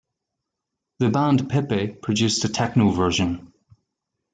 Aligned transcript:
The 0.97 1.09
band 1.09 1.41
PePe 1.47 2.01
produced 2.01 2.43
a 2.43 2.49
techno 2.49 2.89
version. 2.89 3.53